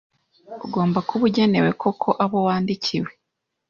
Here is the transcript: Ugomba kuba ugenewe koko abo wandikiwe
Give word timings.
Ugomba 0.65 0.99
kuba 1.07 1.23
ugenewe 1.27 1.69
koko 1.81 2.09
abo 2.23 2.37
wandikiwe 2.47 3.11